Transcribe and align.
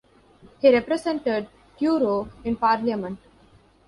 He 0.59 0.73
represented 0.73 1.47
Truro 1.77 2.27
in 2.43 2.55
Parliament. 2.55 3.19